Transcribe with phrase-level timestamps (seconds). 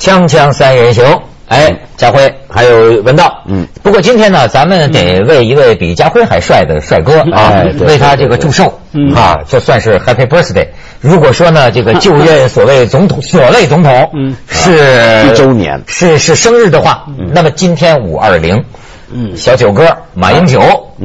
[0.00, 1.04] 锵锵三人行，
[1.46, 8.80] 哎，家辉还有文道，嗯，不过今天呢，咱们得为一位比家辉还帅的帅哥啊，为他这个祝寿，
[9.14, 10.68] 啊，这算是 Happy Birthday。
[11.02, 17.04] 如果说呢，这个就任所谓总统， 所谓总统，嗯，是一周年，是是生日的话，
[17.34, 18.64] 那么今天五二零，
[19.12, 20.60] 嗯，小九哥马英九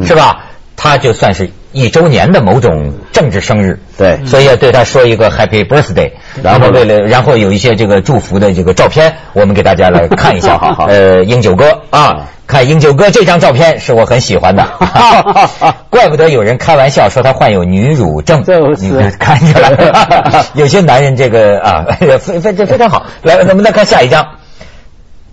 [0.06, 0.46] 是吧？
[0.78, 1.50] 他就算是。
[1.76, 10.56] 一周年的某种政治生日，对，所以要对他说一个 Happy Birthday，然后为了，然后有一些这个祝福的这个照片，我们给大家来看一下。
[10.58, 14.66] 好好，呃，英九哥啊，看英九哥这张照片是我很喜欢的，
[15.92, 18.42] 怪不得有人开玩笑说他患有女乳症，
[18.80, 23.06] 你看起来， 有些男人这个啊，非非这非常好。
[23.22, 24.26] 来，咱们再看下一张，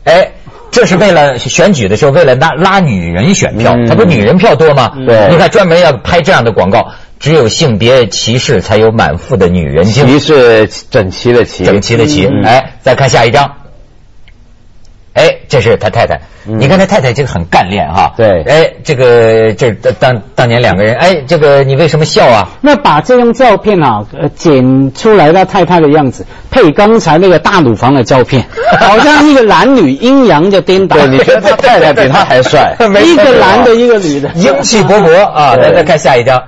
[0.02, 0.32] 哎。
[0.72, 4.90] 这是为了选举的时候，为了拉拉女人选票，他不女人票多吗？
[5.06, 6.88] 对，你看专门要拍这样的广告，
[7.20, 10.06] 只有性别歧视才有满腹的女人精。
[10.06, 12.26] 歧是整齐的齐，整齐的齐。
[12.42, 13.48] 哎，再看下一张。
[15.14, 16.20] 哎，这是他太太。
[16.44, 18.14] 你看他太太这个很干练哈。
[18.16, 18.42] 对。
[18.44, 22.48] 哎，这个这当当年两个人，哎，这个你为什么笑啊？
[22.62, 28.42] 那把这张照片啊，呃，剪出来他太太的样子，配刚才那个大乳房的照片，
[28.80, 30.96] 好像一个男女阴阳的颠倒。
[30.96, 32.74] 对，你觉得他太太比他还帅？
[33.04, 35.54] 一个男的，一个女的，英气勃勃啊！
[35.56, 36.42] 来，再看下一张。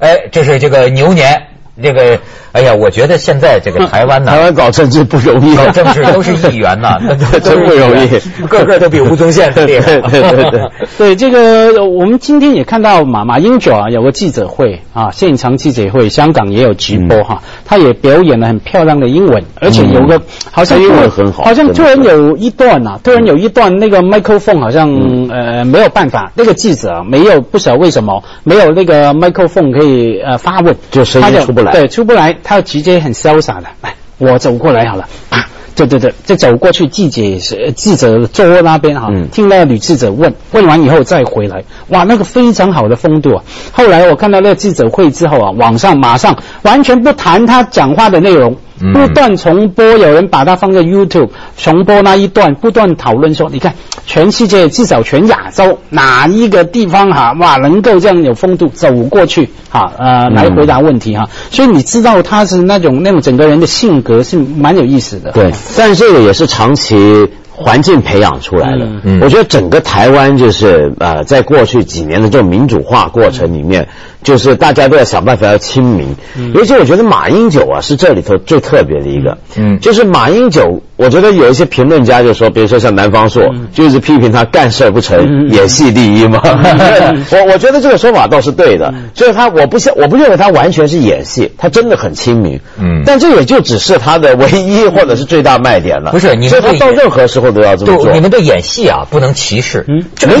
[0.00, 1.44] 哎，这是这个牛年。
[1.80, 2.18] 这个，
[2.52, 6.98] 哎呀，我觉得现在这个台湾呢，台湾搞政治不容易，搞政治都是议员呐，
[7.42, 8.08] 真不容易，
[8.46, 9.98] 个个都比吴宗宪厉害。
[10.00, 10.60] 对对对，
[10.96, 24.88] 对这个，我们今天也看到马马英九啊有个记者会啊，现场记者会，香港也有直播哈，他也表演了很漂亮的英文，而且有个好像英文很好，好像突然有一段呐，突然有一段那个麦克风好像
[25.30, 31.72] 呃没有办法，那个记者没有不晓得为什么没有那个麦克风可以呃发问，就声音出不来。
[31.72, 43.44] 对，出不来，他直接很潇洒的，哎，我走过来好了， 啊，对对对，就走过去，记者是记者桌那边哈，听那个女记者问，问完以后再回来，哇，那个非常好的风度啊。
[43.72, 48.56] 后来我看到那个记者会之后啊，网上马上完全不谈他讲话的内容。
[48.92, 53.74] 不断重播，有人把它放在 YouTube 重播那一段，不断讨论说，你看
[54.06, 65.32] 全世界至少全亚洲哪一个地方哈哇能够这样有风度走过去哈呃来回答问题哈，所以你知道他是那种那种整个人的性格是蛮有意思的。
[65.32, 67.28] 对，但这个也是长期。
[67.58, 69.20] 环境培养出来的，嗯。
[69.20, 73.88] 我觉得整个台湾就是呃，在过去几年的这种民主化过程里面，
[74.22, 76.14] 就是大家都要想办法要亲民。
[76.54, 83.42] 尤其我觉得马英九啊是这里头最特别的一个，嗯，就是马英九，我觉得有一些评论家就说，比如说像南方朔，
[83.72, 86.40] 就是批评他干事不成，演戏第一嘛。
[87.32, 92.60] 我我觉得这个说法倒是对的，就是他我不像我不认为他完全是演戏，他真的很亲民。
[92.78, 96.12] 嗯，但这也就只是他的唯一或者是最大卖点了。
[96.12, 97.47] 不是，你说他到任何时候。
[97.52, 98.12] 都要这么做。
[98.12, 99.84] 你们的演戏啊，不能歧视。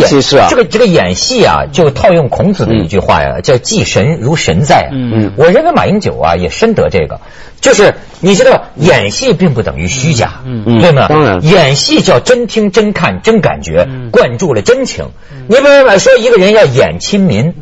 [0.02, 0.48] 歧视啊。
[0.50, 4.88] 这个这个演戏啊，就套用孔子的一句话呀，叫“祭神如神在”。
[4.92, 5.32] 嗯嗯。
[5.36, 7.20] 我认为马英九啊，也深得这个，
[7.60, 11.06] 就是你知道，演戏并不等于虚假，嗯对吗？
[11.08, 15.06] 当然，演戏叫真听、真看、真感觉，灌注了真情。
[15.48, 17.54] 你比如说，一个人要演亲民，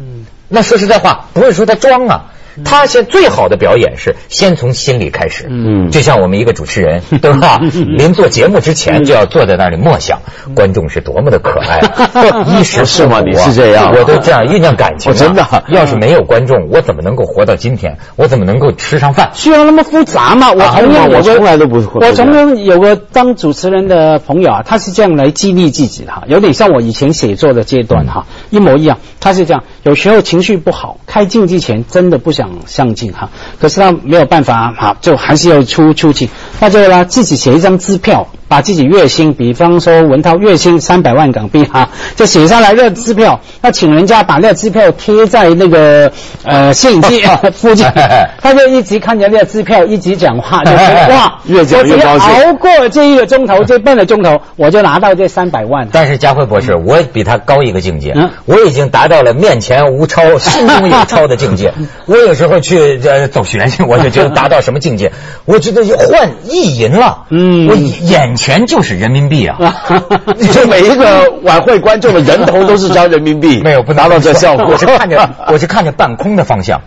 [0.48, 2.32] 那说实在话，不是说他装啊。
[2.64, 7.58] 他先最好的表演是先从心里开始，嗯，就像我们一个主持人， 对吧？
[7.58, 10.20] 临做节目之前就要坐在那里默想，
[10.54, 11.80] 观众是多么的可爱，
[12.58, 13.20] 衣食是吗？
[13.24, 15.12] 你是这样，我都这样酝酿感情。
[15.14, 17.98] 真的，要是没有观众，我怎么能够活到今天？
[18.16, 19.30] 我怎么能够吃上饭？
[19.34, 20.52] 需要那么复杂吗？
[20.52, 21.76] 我从来我从来都不。
[21.94, 28.98] 我从前有个当主持人的朋友啊，他是这样来激励自己的哈，有点像我以前写作的阶段哈，一模一样。
[29.20, 32.45] 他是这样，有时候情绪不好，开镜之前真的不想。
[32.66, 33.30] 上镜哈，
[33.60, 36.28] 可是他没有办法哈，就还是要出出镜，
[36.60, 38.26] 那就呢自己写一张支票。
[38.48, 46.12] 把自己月薪，比方说文涛月薪三百万港币哈，就写下来那支票，那请人家把那支票贴在那个
[46.44, 47.22] 呃摄影机
[47.52, 47.86] 附近，
[48.40, 52.28] 他就一直看着那支票，一直讲话， 就哇，越讲越高兴。
[52.28, 55.88] 熬过这一个钟头，这半个钟头，我就拿到这三百万。
[55.90, 58.14] 但是佳辉博士，我比他高一个境界，
[58.44, 61.72] 我已经达到了面前无超，心中有超的境界。
[62.04, 65.10] 我有时候去呃走学去，我就觉得达到什么境界？
[65.46, 68.35] 我觉得换意淫了，嗯，我眼。
[68.36, 69.58] 钱就是人民币啊！
[70.52, 74.66] 就每一个晚会观众的人头都是张人民币， 没有不达到这效果。
[74.70, 76.80] 我是看着 我是看着半空的方向，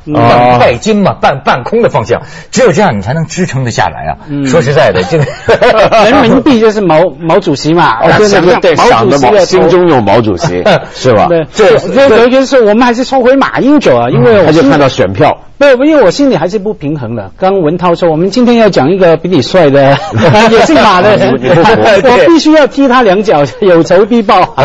[0.60, 4.18] 拜金嘛，半半空的方向，只有这样你才能支撑得下来啊！
[4.46, 5.26] 说实在的，这个
[6.06, 7.98] 人民币就是毛毛主席嘛，
[8.62, 10.64] 对对，想的毛，心中有毛主席，
[10.94, 11.28] 是吧？
[11.56, 15.38] 对，所以有一件事，我们还是说回马英九啊，因为他就看到选票。
[15.60, 17.32] 不，因为我心里还是不平衡的。
[17.38, 19.98] 刚文涛说，我们今天要讲一个比你帅的，
[20.50, 24.56] 也姓马的人， 我必须要踢他两脚，有仇必报。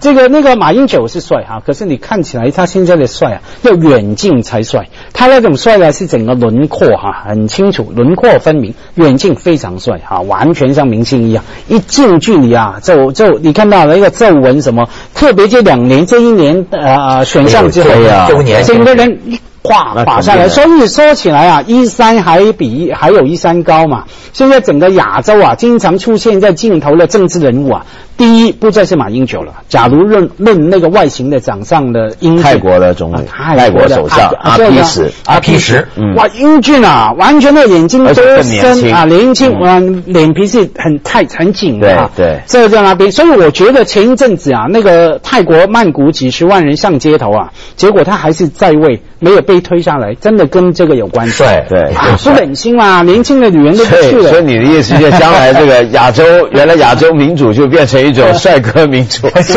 [0.00, 4.86] 这个那个马英九是帅哈，可是你看起来他现在的帅啊，要远近才帅。
[5.12, 11.42] 他那种帅呢，是整个轮廓哈很清楚，轮廓分明，远近非常帅哈，完全像明星一样。
[11.66, 14.88] 一近距离啊，皱皱，你看到那个皱纹什么？
[15.12, 17.90] 特别这两年，这一年呃选上之后，
[18.28, 19.18] 周年，整个人。
[19.66, 24.04] 画画下来，所以说起来啊，一山还比还有一山高嘛。
[24.32, 27.86] 现在整个亚洲啊，经常出现在镜头的政治人物啊，
[28.16, 29.52] 第一不再是马英九了。
[29.68, 35.84] 假如论论那个外形的长相的英，泰国的总理，泰国首相阿皮什，阿皮什，
[36.16, 43.12] 哇，英俊啊，完全的眼睛都深啊，年轻啊，脸皮是很太很紧的，对，这在那边。
[43.12, 49.56] 所以我觉得前一阵子啊，那个泰国曼谷几十万人上街头啊，结果他还是在位，没有被。
[49.66, 51.42] 推下来，真的跟这个有关系。
[51.42, 51.92] 对对，
[52.22, 54.30] 不忍心嘛，年轻的女人都不去了。
[54.30, 56.22] 所以你的意思，就将来这个亚洲，
[56.54, 59.54] 原来亚洲民主就变成一种帅哥民主， 是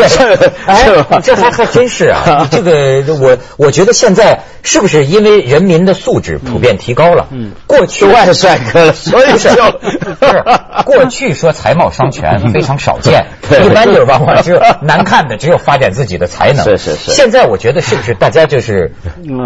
[1.06, 1.20] 吧？
[1.22, 2.48] 这还还真是啊！
[2.50, 7.26] 这个我我觉得现在是不是因为人民的素质普遍提高了？
[7.30, 10.44] 嗯，过去外帅哥了， 所以是不是
[10.84, 13.26] 过去说才貌双全非常少见，
[13.64, 16.64] 一般就是往往只有难看的，只有发展自己的才能。
[16.64, 17.10] 是是是。
[17.12, 18.92] 现在我觉得是不是大家就是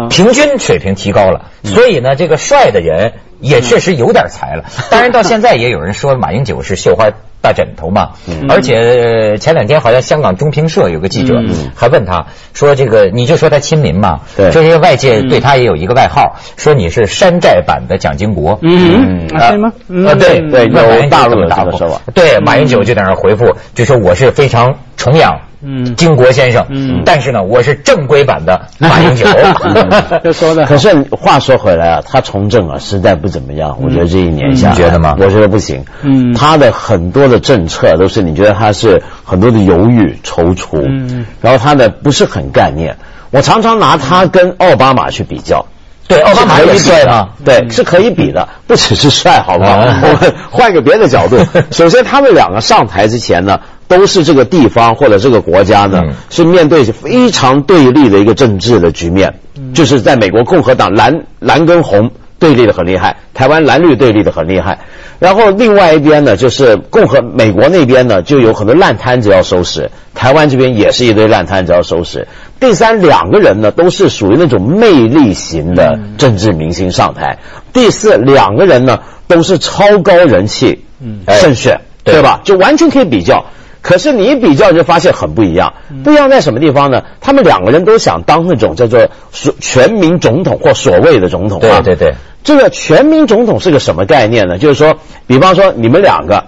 [0.09, 0.57] 平均？
[0.59, 4.63] 水平提高了，所以呢，这个帅的人也确实有点才了。
[4.89, 7.09] 当然，到现在也有人说马英九是绣花
[7.45, 8.09] 大枕头嘛。
[8.49, 11.35] 而且前两天好像香港中评社有个记者
[11.75, 12.25] 还问他
[12.55, 14.21] 说：“这个你就说他亲民嘛？
[14.35, 19.71] 这些外界对他也有一个外号，说你是山寨版的蒋经国。”嗯，对吗？
[20.09, 22.01] 啊，对对，有大陆大说法。
[22.15, 25.39] 对，马英九就在那回复，就说我是非常崇仰。
[25.67, 29.25] 嗯，金国先生，嗯，但是呢，我是正规版的 马英九，
[30.23, 30.63] 就说的。
[30.65, 33.75] 可是话说回来啊，他从政啊，实在不怎么样。
[33.81, 35.15] 我觉得这一年下，你觉得吗？
[35.19, 35.83] 我觉得不行。
[36.03, 42.97] 嗯，他的很多的政策都是你觉得他是很多的犹豫踌躇，嗯，然后他的不是很概念。
[43.31, 45.65] 我常常拿他跟奥巴马去比较，
[46.07, 49.77] 对，奥巴马也帅啊，对，是可以比的，不只是帅，好不好？
[49.79, 51.37] 我们换个别的角度，
[51.71, 53.59] 首先他们两个上台之前呢。
[53.87, 59.35] 都是这个地方或者这个国家呢，是面对非常对立的一个政治的局面，
[59.75, 62.09] 就是在美国共和党蓝蓝跟红
[62.39, 64.79] 对立的很厉害，台湾蓝绿对立的很厉害，
[65.19, 72.27] 然后另外一边呢，就是共和美国那边呢，就有很多烂摊子要收拾，台湾这边也是一堆烂摊子要收拾。
[72.59, 77.39] 第三两个人呢，都是属于那种魅力型的政治明星上台。
[77.73, 82.41] 第四两个人呢，都是超高人气嗯胜选，对吧？
[82.43, 83.45] 就完全可以比较。
[83.81, 85.73] 可是你一比较就发现很不一样，
[86.03, 87.03] 不一样在什么地方呢？
[87.21, 91.59] 他们两个人都想当那种叫做所全民总统或所谓的总统。
[91.59, 92.15] 对对对，
[92.45, 94.57] 这个全民总统是个什么概念呢？
[94.59, 96.45] 就是说，比方说你们两个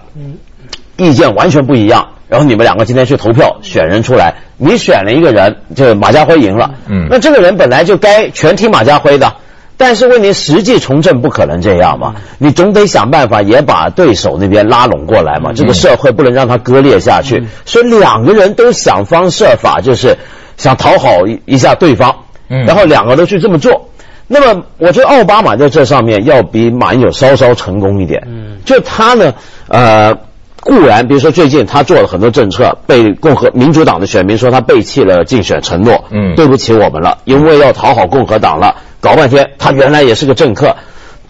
[0.95, 6.75] 意见完全不一样，然后你们两个今天去投票选人出来，你选了一个人，就马家辉赢了。
[6.87, 9.33] 嗯，那这个人本来就该全听马家辉的。
[9.75, 12.15] 但是问题，实际从政不可能这样嘛？
[12.37, 15.51] 你总得想办法也把对手那边拉拢过来嘛。
[15.55, 20.17] 这个社会不能让它割裂下去，所以两个人都想方设法，就是
[20.57, 22.15] 想讨好一一下对方，
[22.47, 23.86] 然后两个都去这么做。
[24.27, 28.27] 那么，我觉得奥巴马在这上面要比马英九稍稍成功一点。
[28.27, 29.33] 嗯就他呢，
[29.69, 30.13] 呃，
[30.59, 38.75] 固然，比如说最近他做了很多政策，被共和民主党的选民说他背弃了竞选承诺，嗯，对不起我们了，因为要讨好共和党了。
[38.99, 40.75] 搞半天，他原来也是个政客，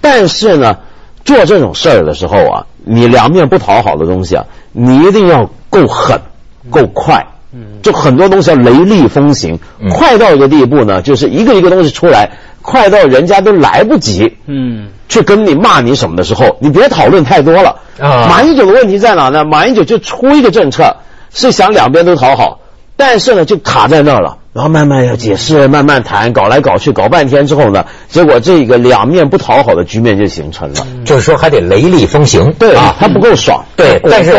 [0.01, 0.77] 但是呢，
[1.23, 6.19] 做这种事儿的时候啊，你两面不讨好的东西啊，你一定要够狠、
[6.71, 7.36] 够快，嗯，
[7.81, 9.59] 就很多东西要雷厉风行，
[9.91, 12.29] 快到一个地步呢，就是一个一个东西出来，
[12.61, 17.77] 快到人家都来不及，嗯，去跟你骂你什么的时候，你别讨论太多了。
[17.99, 19.43] 啊，马英九的问题在哪呢？
[19.43, 20.97] 马英九就出一个政策，
[21.33, 22.59] 是想两边都讨好，
[22.95, 24.37] 但是呢，就卡在那儿了。
[24.57, 30.87] 然后慢慢要解释，慢慢谈，搞来搞去，搞半天之后呢，结果这个两面不讨好的局面就形成了。
[31.05, 34.31] 就是说还得雷厉风行，对啊，他不够爽，对，但是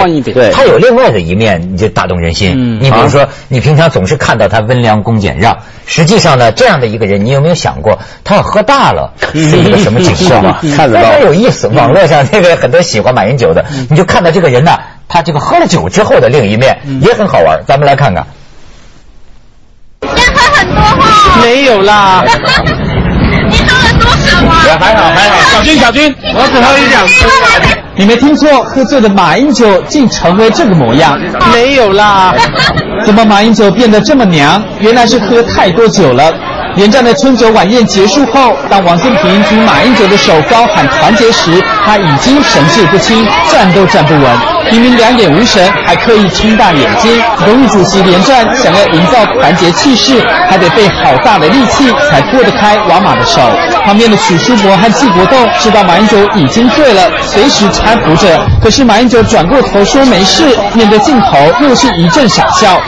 [0.53, 2.81] 他有另外的一面，你就打动人心。
[2.81, 10.61] 你比如说，你平常总是看到他温良恭俭让，实际上呢，这样的一个人，你有没有想过，他要喝大了是一个什么景象啊？
[10.77, 11.69] 看得到，有意思。
[11.69, 14.73] 网络上那个很多喜欢马英九的，你就看到这个人呢，
[15.07, 17.63] 他这个喝了酒之后的另一面也很好玩。
[17.69, 18.27] 咱们来看看。
[21.43, 22.25] 没有啦。
[23.51, 24.79] 你喝了多少啊？
[24.79, 25.37] 还好还好。
[25.53, 27.13] 小军小军，我只喝一两杯。
[27.97, 31.19] 你没听错，喝醉的马英九竟成为这个模样。
[31.53, 32.35] 没有啦。
[33.05, 34.63] 怎么马英九变得这么娘？
[34.81, 36.33] 原来是喝太多酒了。
[36.79, 41.51] 连战的春酒晚宴结束后，当王健平听马英九的手高喊团结时，
[41.85, 44.23] 他已经神志不清，站都站不稳，
[44.71, 47.21] 明明两眼无神，还刻意睁大眼睛。
[47.45, 53.41] 荣誉主席连战想要营造团结气势，还得费好大的力气才拨得开王马的手。
[53.85, 58.41] 旁边的许书博和季国栋知道马英九已经醉了，随时搀扶着。
[58.63, 62.81] 可是马英九转过头说没事，面对镜头又是一阵傻笑。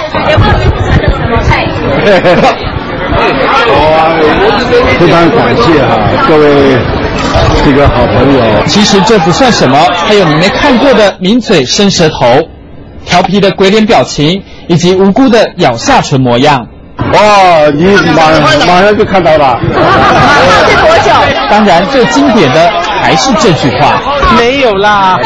[4.99, 5.99] 非常感谢哈
[6.29, 6.79] 各位
[7.65, 8.41] 这个好朋友。
[8.67, 12.49] 其实这不算什么，还有你没看过的抿嘴伸舌头、
[13.05, 16.67] 调皮的鬼脸表情，以及无辜的咬下唇模样。
[17.13, 18.31] 哇，你马
[18.67, 19.59] 马上就看到了。
[20.69, 21.11] 是多久？
[21.51, 24.01] 当然，最经典的还是这句话：
[24.37, 25.19] 没有啦。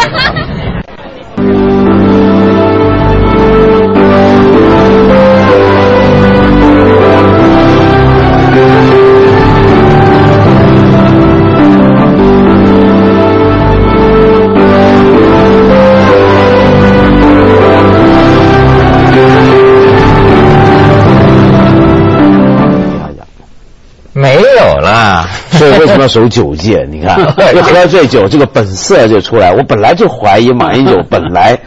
[24.25, 25.29] 没有了。
[25.53, 26.87] 所以为什么要守九戒？
[26.91, 27.21] 你看，
[27.55, 29.53] 一喝醉酒，这个本色就出来。
[29.53, 31.59] 我本来就怀疑马英九本来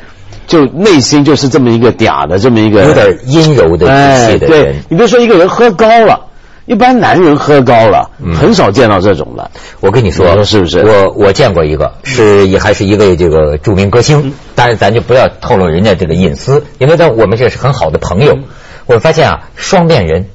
[0.48, 4.76] 就内心就是这么一个嗲的，这么一个有点阴柔的语气的对人。
[4.90, 6.28] 你别说一个人喝高了，
[6.66, 9.52] 一般男人喝高了，很少见到这种的。
[9.80, 18.38] 我跟你说，你说是不是我我见过一个，是也还是一位这个著名歌星，但是咱就不要透露人家这个隐私，因为在我们这是很好的朋友。
[18.86, 20.28] 我发现啊，双面人，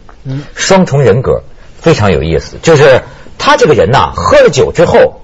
[0.54, 1.42] 双重人格
[1.82, 2.56] 非常有意思。
[2.62, 3.02] 就是
[3.36, 5.20] 他这个人呐，喝了酒之后，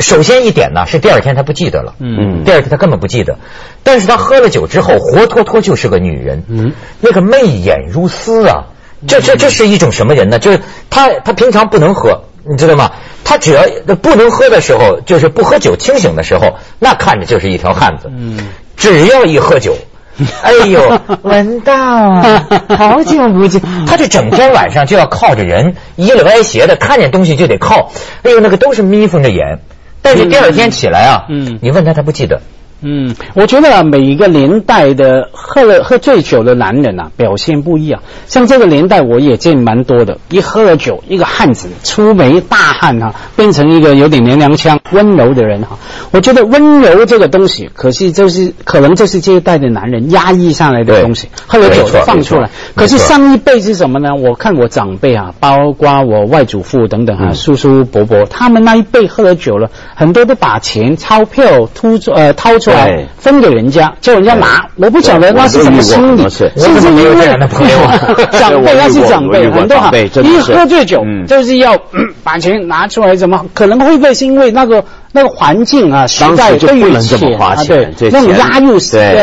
[0.00, 3.38] 首先一点呢是第二天他不记得了，嗯第二天他根本不记得，
[3.82, 8.64] 但是他喝了酒之后，活脱脱就是个女人，嗯那个媚眼如丝啊，
[9.06, 10.38] 这这这是一种什么人呢？
[10.38, 10.60] 就是
[10.90, 12.90] 他他平常不能喝，你知道吗？
[13.24, 13.62] 他只要
[13.96, 18.10] 不能喝的时候，就是不喝酒清醒的时候，那看着就是一条汉子。
[18.10, 19.76] 嗯，只要一喝酒。
[20.42, 22.20] 哎呦，文道，
[22.76, 23.60] 好久不见！
[23.86, 27.90] 他这整天晚上就要靠着人，倚了歪斜的，看见东西就得靠。
[28.22, 29.60] 哎呦，那个都是眯缝着眼，
[30.02, 32.40] 但是第二天起来啊，嗯你问他，他不记得。
[32.80, 38.00] 嗯，我觉得啊，每一个年代的喝了喝醉酒的男人啊，表现不一样。
[38.26, 45.78] 像这个年代，我也见蛮多的，一喝了酒，一个汉子粗眉大汉哈、变成一个有点娘娘腔、温柔的人哈、
[46.12, 52.48] 我觉得温柔这个东西，可惜就是可能就是这一代的男人压抑下来的东西，喝了酒没错放出来。
[52.76, 54.14] 可是上一辈是什么呢？
[54.14, 63.06] 我看我长辈啊，包括我外祖父等等啊，叔叔伯伯，他们那一辈喝了酒了，很多都把钱钞票突出呃掏出来对。
[63.18, 64.64] 分给人家，叫人家拿。
[64.76, 67.78] 我不晓得那是什么心理，我是都遇过我怎么没有这样的朋友。
[67.80, 67.98] 啊
[68.38, 71.26] 长辈 那是长辈，我遇过很多哈长辈，真的一喝醉酒嗯。
[71.26, 78.78] 就是要嗯把钱拿出来，怎么可能会不会是因为那个那个环境啊时当代不能这么钱啊对那种压抑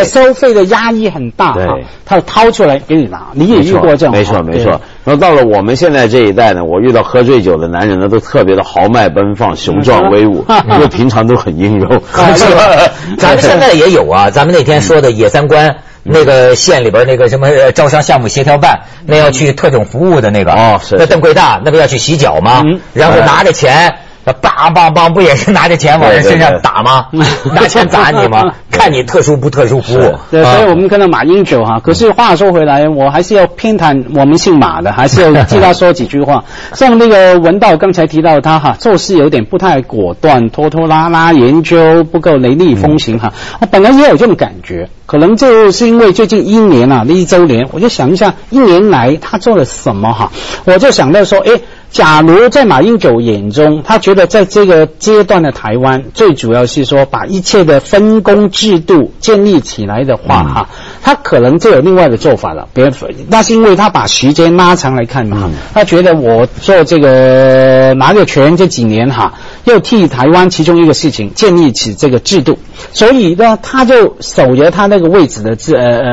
[0.06, 4.80] 收费的压抑很大哈，他掏出来给你拿，你也遇过这种没错没错。
[5.06, 11.88] 然后到了我们现在这一代呢，我遇到喝醉酒的男人呢，都特别的豪迈奔放、雄壮威武，因为平常都很阴柔。
[12.36, 12.92] 是吧？
[13.18, 15.78] 咱们现在也有啊，咱们那天说的野三关。
[16.08, 22.62] 那个县里边那个什么呃招商项目协调办，那要去特种服务的那个哦是那邓贵大那不要去洗脚吗？
[22.64, 23.96] 嗯然后拿着钱，
[24.34, 27.08] 梆梆梆，不也是拿着钱往人身上打吗？
[27.54, 28.44] 拿钱砸你吗？
[28.72, 30.14] 看你特殊不特殊服务。
[30.32, 36.44] 对，所以啊我们看到马英九哈，可是话说回来，我还是要偏袒我们姓马的，还是要替他说几句话。
[36.74, 43.34] 像那个文道刚才提到他哈，做事有点不太果断，拖拖拉拉，研究不够雷厉风行哈。
[43.62, 50.32] 我本来也有这种感觉，可能就是因为最近一年啊，那一周年，我就想一下，一年来他做了什么哈，
[50.66, 51.62] 我就想到说，诶。
[51.96, 60.70] 假如在马英九眼中，他觉得在这个阶段的台湾，最主要是说把一切的分工制度建立起来的话，哈、
[61.02, 62.68] 他可能就有另外的做法了。
[62.74, 62.92] 别，
[63.30, 69.34] 那是因为他把时间拉长来看嘛，他觉得我做这个拿着权这几年哈，
[69.64, 72.60] 要替台湾其中一个事情建立起这个制度，
[72.92, 76.12] 所以呢，他就守着他那个位置的职呃呃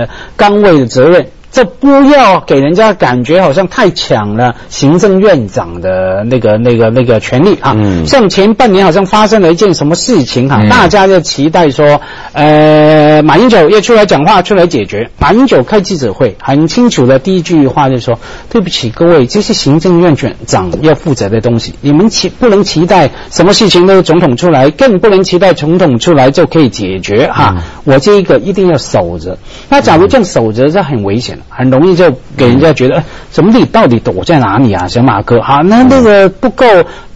[0.00, 1.28] 呃岗位的责任。
[1.52, 7.74] 这不要给人家感觉好像太抢了行政院长的那个、那个、那个权利啊。
[7.76, 12.00] 嗯像前半年好像发生了一件什么事情哈、嗯大家就期待说，
[12.32, 15.10] 呃，马英九要出来讲话，出来解决。
[15.18, 18.18] 马英九开记者会，很清楚的第一句话就说
[18.48, 20.16] ：“对不起各位，这是行政院
[20.46, 27.56] 长要负责的东西，你们期不能期待什么事情都总统出来，更不能期待总统出来就可以解决哈。
[27.84, 29.36] 我这一个一定要守着。
[29.68, 31.38] 那假如这样守着，这很危险。
[31.48, 35.40] 很容易就给人家觉得，怎么你到底躲在哪里啊，小马哥？
[35.40, 36.64] 哈，那那个不够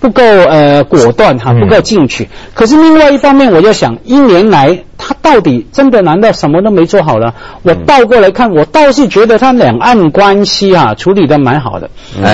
[0.06, 2.28] 不够呃果断哈，不够进取。
[2.54, 7.34] 可是另外一方面，我就想，一年来他到底真的难道什么都没做好了？
[7.64, 11.90] 我倒过来看，我倒是觉得他两岸关系啊处理的蛮好的，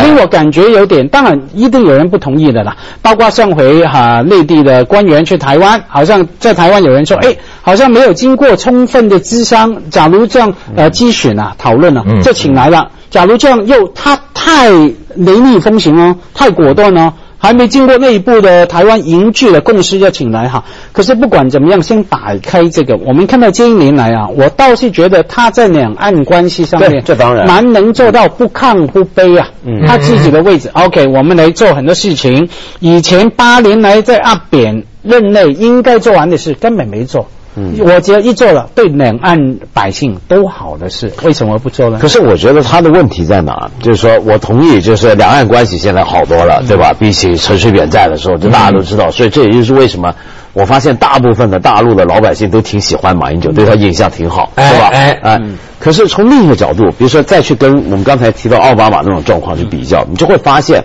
[0.07, 12.91] 因为我感觉有点，当然一定有人不同意的啦，包括上回哈内地的官员去台湾，好像在台湾有人说，哎，好像没有经过充分的咨商，假如这样呃咨询啊讨论啊，就请来了。
[13.09, 20.65] 假如这样又他太雷厉风行哦，太果断哦，还没经过内部的台湾凝聚的共识要请来哈。
[20.93, 29.51] 可是不管怎么样，先打开这个，我们看到这一年来啊，我倒是觉得他在两岸关系上面，这当然蛮能做到不亢不卑啊。
[29.65, 32.49] 嗯，他自己的位置，OK，我们来做很多事情。
[32.79, 37.27] 以前八年来在阿扁任内应该做完的事，根本没做。
[37.55, 41.99] 嗯，我觉得一做了，对两岸百姓都好的事，为什么不做呢？
[42.01, 43.71] 可是我觉得他的问题在哪？
[43.83, 46.95] 就是说我同意，就是两岸关系现在好多了，对吧？
[46.99, 49.11] 比起陈水扁在的时候，这大家都知道。
[49.11, 50.15] 所以这也就是为什么
[50.55, 54.89] 我发现大部分的大陆的老百姓都挺喜欢马英九，对他印象挺好，是吧？
[54.93, 55.41] 哎哎，
[55.79, 60.85] 可是从另一个角度，比如说再去跟我们刚才提到奥巴马那种状况去比较，你就会发现，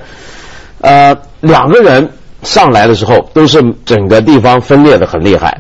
[0.81, 2.09] 呃，两个人
[2.43, 5.57] 上来的时候都是整个地方分裂的很厉害。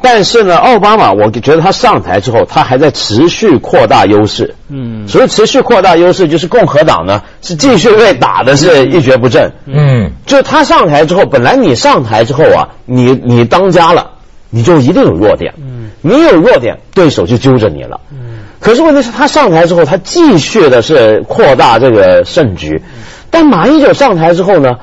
[0.00, 4.54] 但是呢，奥巴马，我觉得他上台之后，他还在持续扩大优势。
[4.68, 9.52] 嗯，所以持续扩大优势，就是共和党呢是继续被打的是一蹶不振。
[9.66, 14.12] 嗯，就他上台之后，本来你上台之后啊，你你当家了，
[14.50, 15.54] 你就一定有弱点。
[15.58, 18.00] 嗯，你有弱点，对手就揪着你了。
[18.12, 22.82] 嗯，可是问题是，他上台之后，他继续的是扩大这个胜局。
[23.30, 24.76] 但马英九上台之后呢？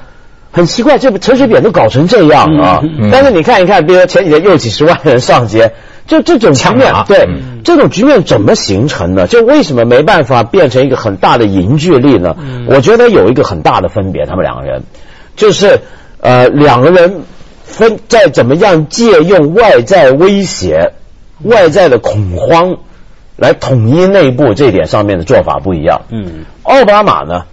[0.56, 2.82] 很奇怪，这陈水扁都搞成这样啊！
[3.12, 5.74] 但是你看一看，比如说前几天又几十万人上街，
[6.08, 7.28] 就这种局面，对
[7.66, 9.28] 这种局面怎么形成呢？
[9.28, 12.38] 就为什么没办法变成一个很大的凝聚力呢？
[12.70, 14.84] 我觉得有一个很大的分别，他们两个人
[15.36, 15.82] 就是
[16.22, 17.24] 呃两个人
[17.66, 20.94] 分在怎么样借用外在威胁、
[21.44, 22.78] 外在的恐慌
[23.36, 26.04] 来统一内部这点上面的做法不一样。
[26.12, 27.44] 嗯，奥巴马呢？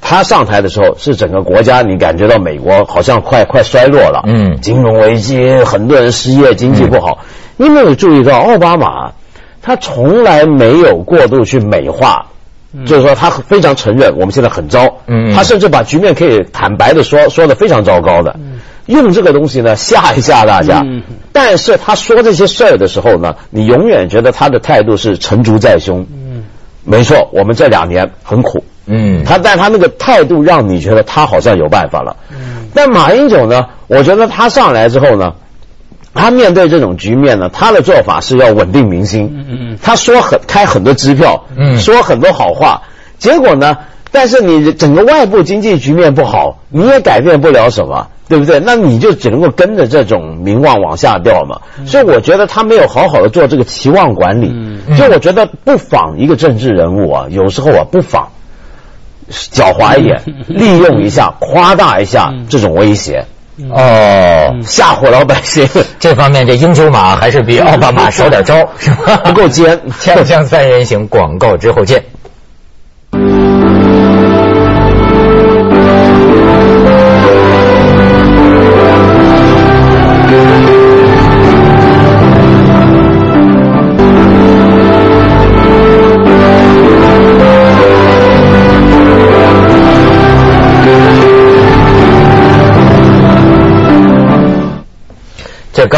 [0.00, 7.24] 他上台的时候，是整个国家你感觉到美国好像快快衰落了，嗯，金融危机，很多人失业，经济不好。
[7.56, 9.12] 你有没有注意到奥巴马？
[9.60, 12.26] 他从来没有过度去美化，
[12.86, 18.36] 就是说他非常承认我们现在很糟，嗯，他甚至把局面可以坦白的说，说的非常糟糕的，
[18.86, 20.86] 用这个东西呢吓一吓大家。
[21.32, 26.06] 但是他说这些事儿的时候呢，你永远觉得他的态度是成竹在胸。
[26.10, 26.44] 嗯，
[26.84, 28.64] 没错，我们这两年很苦。
[28.88, 32.16] 嗯，他但他那个态度让你觉得他好像有办法了。
[32.30, 33.66] 嗯，但马英九呢？
[33.86, 35.34] 我觉得他上来之后呢，
[36.14, 39.30] 他面对这种局面呢，他的做法是要稳定民心。
[39.32, 42.82] 嗯嗯嗯他说很开很多支票，嗯，说很多好话，
[43.18, 43.76] 结果呢？
[44.10, 48.58] 但是你整个外部经济局面不好，你也改变不了什么，对不对？
[48.58, 51.60] 那你就只能够跟着这种名望往下掉嘛。
[51.84, 54.50] 所以我觉得他没有好好的做这个期望管理。
[54.50, 58.30] 嗯，就我觉得不仿一个政治人物啊，有时候啊不仿。
[59.30, 63.24] 狡猾一点， 利用一下，夸大一下这种威胁，
[63.70, 65.68] 哦，吓唬老百姓。
[65.98, 69.16] 这方面，这英九马还是比奥巴马少点招，是吧？
[69.24, 69.80] 不够尖。
[70.00, 72.04] 锵锵三人行，广告之后见。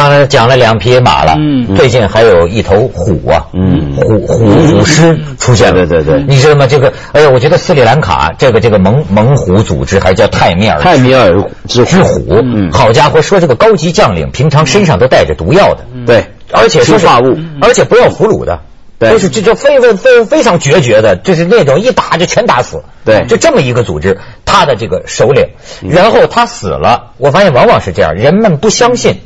[0.00, 6.66] 刚才讲了两匹马了，嗯，最近还有一头虎啊，嗯，虎虎虎狮出现了，对对对，你知道吗？
[6.66, 18.58] 这个，哎呀，我觉得斯里兰卡这个这个猛猛虎组织还叫泰米尔泰米尔之之虎，嗯，好家伙，说这个高级将领平常身上都带着毒药的，对，而且说化物，而且不要俘虏的，
[19.00, 25.48] 就是这就非非非非常决绝的，就是那种一打就全打死，对，就这么一个组织，他的这个首领，
[25.90, 29.20] 然后他死了，我发现往往是这样，人们不相信。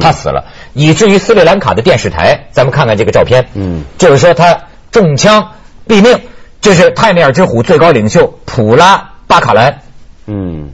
[0.00, 4.58] 他死了，以至于斯里兰卡的电视台，咱们看看这个照片，嗯，就是说他
[4.90, 5.52] 中枪
[5.86, 6.20] 毙命，
[6.60, 9.80] 这是泰米尔之虎最高领袖普拉巴卡兰，
[10.26, 10.70] 嗯，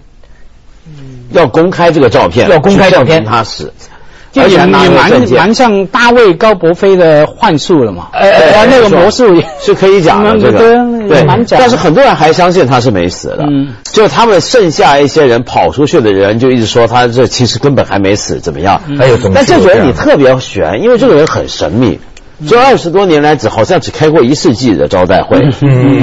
[1.30, 3.72] 要公开这个照片，要公开照片，他死。
[4.36, 4.90] 而且也蛮
[5.36, 10.58] 蛮像大卫高伯飞的幻术了嘛，呃，那个魔术 是可以讲的这个，
[11.08, 18.80] 对，但是很多人还相信他是没死的，嗯，就他们剩下一些人跑出去的人就一直说他这其实根本还没死，怎么样？
[18.98, 21.98] 还有，但这个人你特别悬，因为这个人很神秘，
[22.46, 25.38] 这二十多年来只好像只开过一次记者招待会，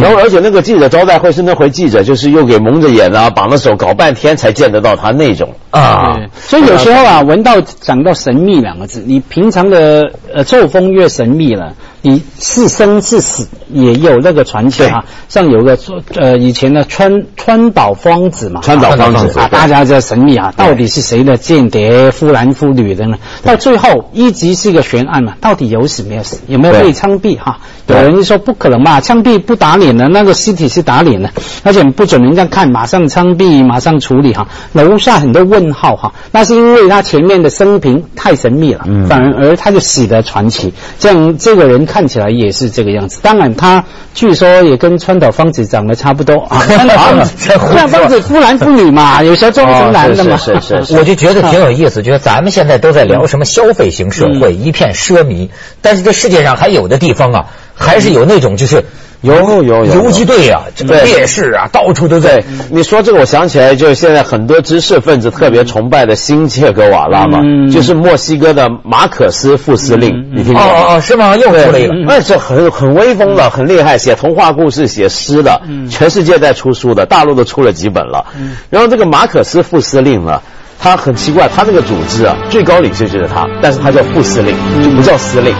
[0.01, 6.17] 然后而且那个记者招待会是那回记者就是又给蒙着眼啊，绑着手搞半天才见得到他那种啊。
[6.35, 11.73] 所以有时候啊，闻到讲到神秘两个字，你平常的呃作风越神秘了。
[12.01, 15.77] 你是生是死也有那个传奇哈，像有个
[16.15, 23.17] 呃以前的川川岛芳子嘛，川岛芳子啊，大家叫神秘啊，到底是谁的间谍，夫男夫女的呢？
[23.43, 27.57] 到最后一直是一个悬案嘛，到底有死没有死，有没有被枪毙哈？
[27.87, 31.31] 有人说不可能嘛，枪毙不打脸的，那个尸体是打脸的，
[31.63, 34.47] 而且不准人家看，马上枪毙，马上处理哈。
[34.73, 40.73] 留下很多问号哈，那是因为他前面的生平太神秘了，反而他就死得传奇。
[40.99, 42.07] 这样这个人看。
[42.07, 46.63] 起来也是这个样子，当然他据说也跟川岛芳子长得差不多啊。
[46.65, 50.37] 川岛芳子夫男妇女嘛， 有时候装成男的嘛。
[50.37, 55.49] 是是是，我就觉得挺有意思，觉得咱们现在都在聊什么消费型社会，一片奢靡，
[55.81, 57.45] 但是这世界上还有的地方啊，
[57.75, 58.85] 还是有那种就是。
[59.21, 62.43] 有有有游击队啊，这个烈士啊，到处都在。
[62.69, 67.39] 你说这个，我想起来，就是现在很多知识分子特别崇拜的新切格瓦拉嘛，
[67.71, 70.61] 就是墨西哥的马可斯副司令，你听过？
[70.61, 71.35] 哦哦哦，是吗？
[71.35, 78.25] 又出了一个，那是很很威风的，很厉害，写童话故事、写诗的，全世界在出书的，大陆都出了几本了。
[78.69, 80.41] 然后这个马可斯副司令呢，
[80.79, 85.55] 他很奇怪，他这个组织啊，最高领袖就是他，但是他叫副司令，就不叫司令。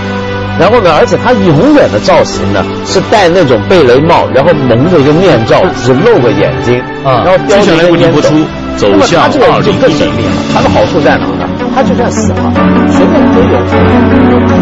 [0.60, 7.24] 然后呢，而且他永远的造型呢是戴那种贝雷帽，然后蒙着一个面罩，只露个眼睛啊。
[7.26, 8.36] 然后接下来为您播出
[8.76, 10.12] 《走向二零一零》。
[10.54, 11.48] 他的好处在哪呢？
[11.76, 12.52] 他就算死了，
[12.90, 14.48] 随便都有。